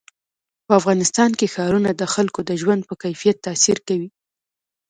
[0.65, 4.09] په افغانستان کې ښارونه د خلکو د ژوند په کیفیت تاثیر کوي.